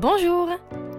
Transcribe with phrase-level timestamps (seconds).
[0.00, 0.48] Bonjour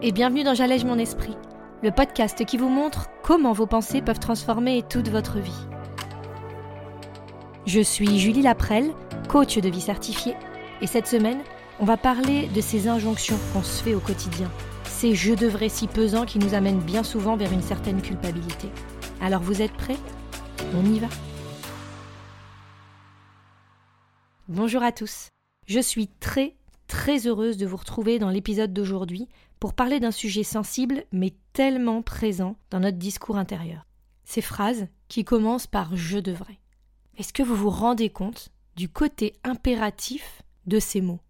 [0.04, 1.36] et bienvenue dans J'allège mon esprit,
[1.82, 5.66] le podcast qui vous montre comment vos pensées peuvent transformer toute votre vie.
[7.66, 8.92] Je suis Julie Laprelle,
[9.28, 10.36] coach de vie certifiée,
[10.82, 11.42] et cette semaine,
[11.80, 14.52] on va parler de ces injonctions qu'on se fait au quotidien,
[14.84, 18.70] ces je devrais si pesants qui nous amènent bien souvent vers une certaine culpabilité.
[19.20, 19.98] Alors vous êtes prêts?
[20.76, 21.08] On y va
[24.48, 25.30] Bonjour à tous.
[25.66, 26.56] Je suis très
[26.92, 29.30] très heureuse de vous retrouver dans l'épisode d'aujourd'hui
[29.62, 33.88] pour parler d'un sujet sensible mais tellement présent dans notre discours intérieur.
[34.26, 36.60] Ces phrases qui commencent par je devrais.
[37.18, 41.22] Est-ce que vous vous rendez compte du côté impératif de ces mots?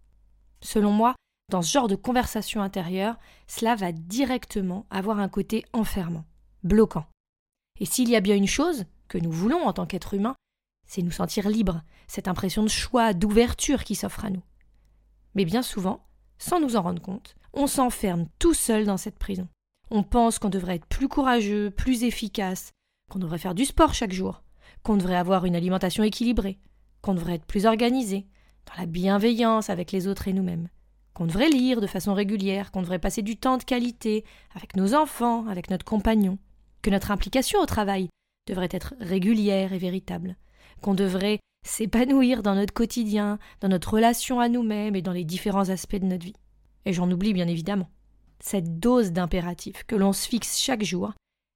[0.62, 1.14] Selon moi,
[1.48, 6.24] dans ce genre de conversation intérieure, cela va directement avoir un côté enfermant,
[6.64, 7.06] bloquant.
[7.78, 10.34] Et s'il y a bien une chose que nous voulons en tant qu'être humain,
[10.88, 14.42] c'est nous sentir libres, cette impression de choix, d'ouverture qui s'offre à nous.
[15.34, 16.06] Mais bien souvent,
[16.38, 19.48] sans nous en rendre compte, on s'enferme tout seul dans cette prison.
[19.90, 22.72] On pense qu'on devrait être plus courageux, plus efficace,
[23.10, 24.42] qu'on devrait faire du sport chaque jour,
[24.82, 26.58] qu'on devrait avoir une alimentation équilibrée,
[27.02, 28.26] qu'on devrait être plus organisé,
[28.66, 30.68] dans la bienveillance avec les autres et nous-mêmes,
[31.14, 34.94] qu'on devrait lire de façon régulière, qu'on devrait passer du temps de qualité avec nos
[34.94, 36.38] enfants, avec notre compagnon,
[36.80, 38.08] que notre implication au travail
[38.48, 40.36] devrait être régulière et véritable,
[40.80, 45.68] qu'on devrait s'épanouir dans notre quotidien, dans notre relation à nous-mêmes et dans les différents
[45.68, 46.36] aspects de notre vie.
[46.84, 47.90] Et j'en oublie bien évidemment.
[48.40, 51.12] Cette dose d'impératif que l'on se fixe chaque jour,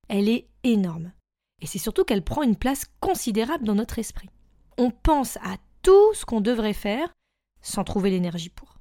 [0.08, 1.12] elle est énorme.
[1.60, 4.30] Et c'est surtout qu'elle prend une place considérable dans notre esprit.
[4.78, 7.12] On pense à tout ce qu'on devrait faire
[7.60, 8.78] sans trouver l'énergie pour.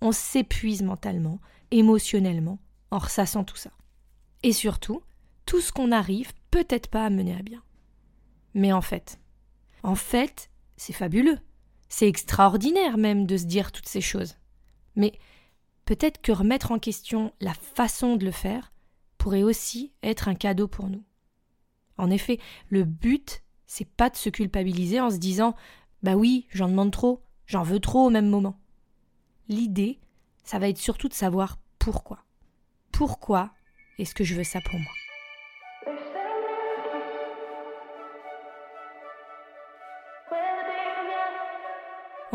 [0.00, 2.58] On s'épuise mentalement, émotionnellement,
[2.90, 3.70] en ressassant tout ça.
[4.42, 5.02] Et surtout,
[5.44, 7.62] tout ce qu'on n'arrive peut-être pas à mener à bien.
[8.54, 9.18] Mais en fait,
[9.82, 11.38] en fait, c'est fabuleux.
[11.88, 14.36] C'est extraordinaire même de se dire toutes ces choses.
[14.96, 15.18] Mais
[15.84, 18.72] peut-être que remettre en question la façon de le faire
[19.18, 21.04] pourrait aussi être un cadeau pour nous.
[21.98, 22.38] En effet,
[22.68, 25.54] le but, c'est pas de se culpabiliser en se disant
[26.02, 28.58] Bah oui, j'en demande trop, j'en veux trop au même moment.
[29.48, 30.00] L'idée,
[30.44, 32.24] ça va être surtout de savoir pourquoi.
[32.92, 33.52] Pourquoi
[33.98, 35.05] est-ce que je veux ça pour moi?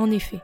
[0.02, 0.42] En effet,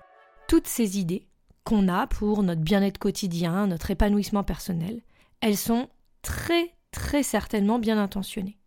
[0.47, 1.25] toutes ces idées
[1.63, 5.01] qu'on a pour notre bien-être quotidien, notre épanouissement personnel,
[5.41, 5.89] elles sont
[6.21, 8.59] très très certainement bien intentionnées.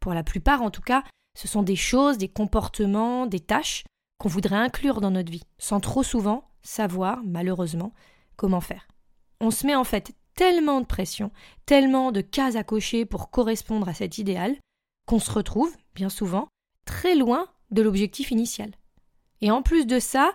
[0.00, 1.04] Pour la plupart en tout cas,
[1.38, 3.84] ce sont des choses, des comportements, des tâches
[4.16, 7.92] qu'on voudrait inclure dans notre vie, sans trop souvent savoir, malheureusement,
[8.36, 8.88] comment faire.
[9.42, 11.30] On se met en fait tellement de pression,
[11.66, 14.56] tellement de cases à cocher pour correspondre à cet idéal,
[15.04, 16.48] qu'on se retrouve, bien souvent,
[16.86, 18.70] très loin de l'objectif initial.
[19.40, 20.34] Et en plus de ça,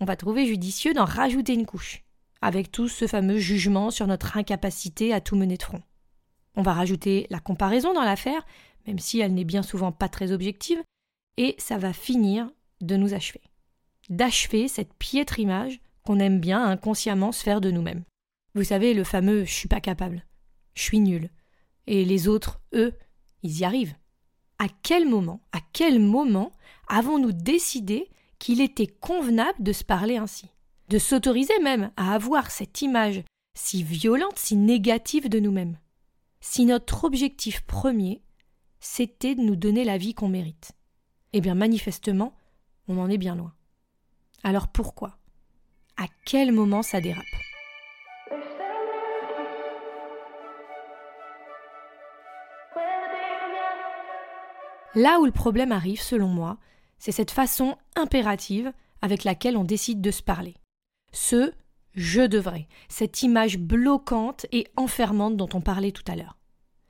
[0.00, 2.04] on va trouver judicieux d'en rajouter une couche,
[2.40, 5.82] avec tout ce fameux jugement sur notre incapacité à tout mener de front.
[6.56, 8.44] On va rajouter la comparaison dans l'affaire,
[8.86, 10.82] même si elle n'est bien souvent pas très objective,
[11.36, 12.50] et ça va finir
[12.80, 13.42] de nous achever.
[14.08, 18.04] D'achever cette piètre image qu'on aime bien inconsciemment se faire de nous-mêmes.
[18.54, 20.24] Vous savez, le fameux je suis pas capable,
[20.74, 21.30] je suis nul.
[21.86, 22.94] Et les autres, eux,
[23.42, 23.94] ils y arrivent.
[24.58, 26.52] À quel moment, à quel moment
[26.88, 30.46] avons-nous décidé qu'il était convenable de se parler ainsi,
[30.88, 33.22] de s'autoriser même à avoir cette image
[33.54, 35.78] si violente, si négative de nous-mêmes.
[36.40, 38.22] Si notre objectif premier,
[38.80, 40.72] c'était de nous donner la vie qu'on mérite.
[41.32, 42.34] Eh bien manifestement,
[42.86, 43.52] on en est bien loin.
[44.44, 45.18] Alors pourquoi?
[45.96, 47.24] À quel moment ça dérape?
[54.94, 56.56] Là où le problème arrive, selon moi,
[56.98, 58.72] c'est cette façon impérative
[59.02, 60.54] avec laquelle on décide de se parler.
[61.12, 61.52] Ce
[61.94, 66.36] je devrais, cette image bloquante et enfermante dont on parlait tout à l'heure.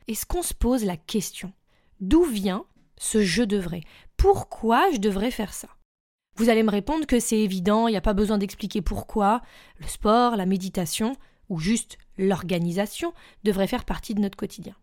[0.06, 1.52] Est-ce qu'on se pose la question
[2.00, 2.64] D'où vient
[2.98, 3.82] ce je devrais?
[4.16, 5.68] Pourquoi je devrais faire ça?
[6.36, 9.40] Vous allez me répondre que c'est évident, il n'y a pas besoin d'expliquer pourquoi.
[9.78, 11.16] Le sport, la méditation,
[11.48, 13.12] ou juste l'organisation
[13.44, 14.74] devraient faire partie de notre quotidien.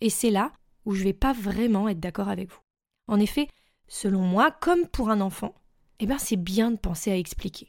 [0.00, 0.52] Et c'est là
[0.84, 2.60] où je ne vais pas vraiment être d'accord avec vous.
[3.08, 3.48] En effet,
[3.88, 5.54] Selon moi, comme pour un enfant,
[6.00, 7.68] eh bien c'est bien de penser à expliquer.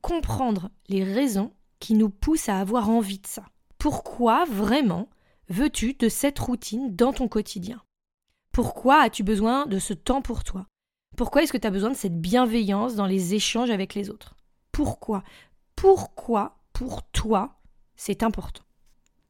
[0.00, 3.44] Comprendre les raisons qui nous poussent à avoir envie de ça.
[3.78, 5.08] Pourquoi vraiment
[5.48, 7.82] veux-tu de cette routine dans ton quotidien?
[8.52, 10.66] Pourquoi as-tu besoin de ce temps pour toi?
[11.16, 14.36] Pourquoi est-ce que tu as besoin de cette bienveillance dans les échanges avec les autres?
[14.72, 15.22] Pourquoi?
[15.76, 17.60] Pourquoi pour toi
[17.96, 18.62] c'est important?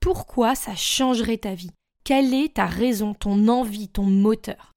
[0.00, 1.70] Pourquoi ça changerait ta vie?
[2.04, 4.73] Quelle est ta raison, ton envie, ton moteur?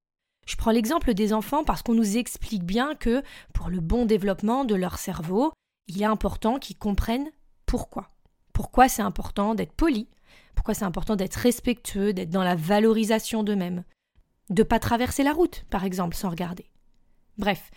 [0.47, 3.21] Je prends l'exemple des enfants parce qu'on nous explique bien que
[3.53, 5.51] pour le bon développement de leur cerveau,
[5.87, 7.29] il est important qu'ils comprennent
[7.65, 8.09] pourquoi.
[8.53, 10.07] pourquoi c'est important d'être poli,
[10.55, 13.83] pourquoi c'est important d'être respectueux, d'être dans la valorisation d'eux-mêmes,
[14.49, 16.65] de pas traverser la route, par exemple, sans regarder.
[17.37, 17.69] Bref,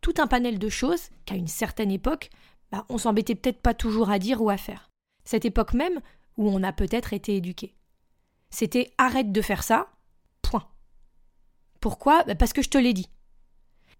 [0.00, 2.30] tout un panel de choses qu'à une certaine époque,
[2.70, 4.90] bah, on s'embêtait peut-être pas toujours à dire ou à faire.
[5.24, 6.00] Cette époque même
[6.36, 7.74] où on a peut-être été éduqué.
[8.50, 9.88] C'était arrête de faire ça.
[11.86, 12.24] Pourquoi?
[12.24, 13.08] Bah, Parce que je te l'ai dit.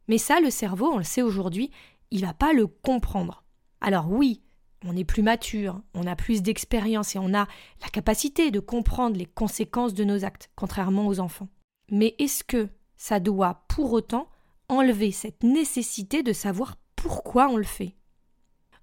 [0.09, 1.71] Mais ça, le cerveau, on le sait aujourd'hui,
[2.11, 3.45] il va pas le comprendre.
[3.81, 4.43] Alors oui,
[4.85, 7.47] on est plus mature, on a plus d'expérience et on a
[7.81, 11.47] la capacité de comprendre les conséquences de nos actes, contrairement aux enfants.
[11.89, 14.29] Mais est-ce que ça doit pour autant
[14.69, 17.95] enlever cette nécessité de savoir pourquoi on le fait?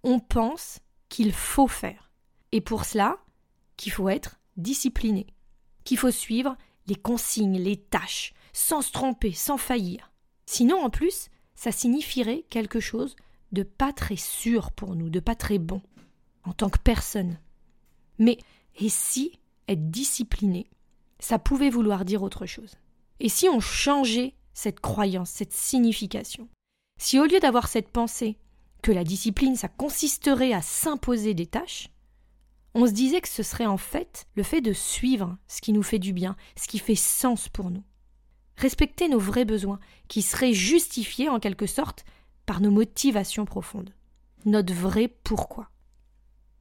[0.05, 0.79] On pense
[1.09, 2.09] qu'il faut faire.
[2.53, 3.17] Et pour cela,
[3.75, 5.27] qu'il faut être discipliné,
[5.83, 6.55] qu'il faut suivre
[6.87, 10.11] les consignes, les tâches, sans se tromper, sans faillir.
[10.45, 13.15] Sinon, en plus, ça signifierait quelque chose
[13.51, 15.81] de pas très sûr pour nous, de pas très bon,
[16.43, 17.37] en tant que personne.
[18.19, 18.37] Mais
[18.79, 20.67] et si être discipliné,
[21.19, 22.75] ça pouvait vouloir dire autre chose?
[23.19, 26.49] Et si on changeait cette croyance, cette signification?
[26.99, 28.37] Si au lieu d'avoir cette pensée
[28.81, 31.89] que la discipline, ça consisterait à s'imposer des tâches,
[32.75, 35.83] on se disait que ce serait en fait le fait de suivre ce qui nous
[35.83, 37.83] fait du bien, ce qui fait sens pour nous.
[38.57, 42.05] Respecter nos vrais besoins, qui seraient justifiés en quelque sorte
[42.45, 43.93] par nos motivations profondes,
[44.45, 45.69] notre vrai pourquoi.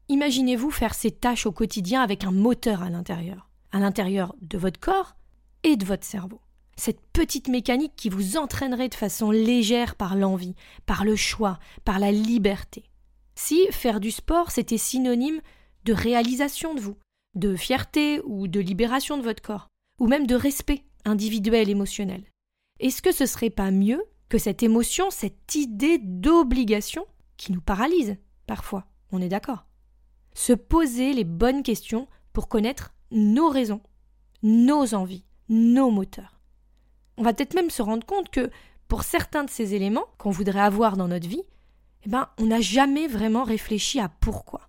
[0.08, 4.80] Imaginez-vous faire ces tâches au quotidien avec un moteur à l'intérieur, à l'intérieur de votre
[4.80, 5.16] corps
[5.62, 6.40] et de votre cerveau.
[6.76, 10.54] Cette petite mécanique qui vous entraînerait de façon légère par l'envie,
[10.86, 12.84] par le choix, par la liberté.
[13.34, 15.40] Si faire du sport c'était synonyme
[15.84, 16.96] de réalisation de vous,
[17.34, 19.68] de fierté ou de libération de votre corps,
[19.98, 22.24] ou même de respect individuel émotionnel.
[22.80, 27.06] Est-ce que ce serait pas mieux que cette émotion, cette idée d'obligation
[27.36, 28.16] qui nous paralyse
[28.46, 29.66] parfois, on est d'accord
[30.34, 33.82] Se poser les bonnes questions pour connaître nos raisons,
[34.42, 36.40] nos envies, nos moteurs.
[37.18, 38.50] On va peut-être même se rendre compte que
[38.88, 41.42] pour certains de ces éléments qu'on voudrait avoir dans notre vie,
[42.04, 44.68] eh ben, on n'a jamais vraiment réfléchi à pourquoi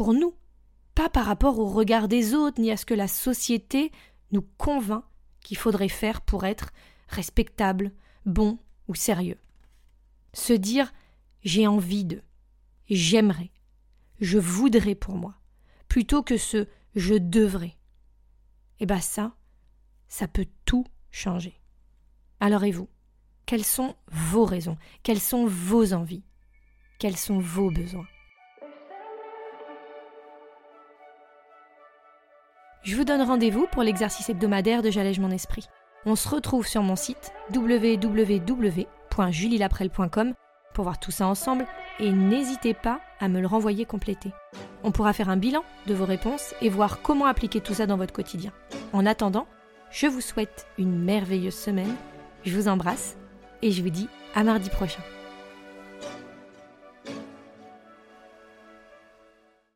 [0.00, 0.34] pour nous,
[0.94, 3.92] pas par rapport au regard des autres ni à ce que la société
[4.32, 5.04] nous convainc
[5.40, 6.70] qu'il faudrait faire pour être
[7.08, 7.92] respectable,
[8.26, 8.58] bon
[8.88, 9.38] ou sérieux.
[10.32, 10.92] Se dire
[11.42, 12.22] j'ai envie de,
[12.88, 13.50] j'aimerais,
[14.20, 15.34] je voudrais pour moi,
[15.88, 17.76] plutôt que ce je devrais.
[18.80, 19.34] Eh bien ça,
[20.08, 21.58] ça peut tout changer.
[22.40, 22.88] Alors et vous
[23.46, 24.76] Quelles sont vos raisons?
[25.02, 26.24] Quelles sont vos envies?
[26.98, 28.06] Quels sont vos besoins?
[32.82, 35.68] Je vous donne rendez-vous pour l'exercice hebdomadaire de J'allège mon esprit.
[36.06, 40.32] On se retrouve sur mon site www.julielaprel.com
[40.72, 41.66] pour voir tout ça ensemble
[41.98, 44.32] et n'hésitez pas à me le renvoyer complété.
[44.82, 47.98] On pourra faire un bilan de vos réponses et voir comment appliquer tout ça dans
[47.98, 48.52] votre quotidien.
[48.94, 49.46] En attendant,
[49.90, 51.94] je vous souhaite une merveilleuse semaine,
[52.46, 53.18] je vous embrasse
[53.60, 55.02] et je vous dis à mardi prochain.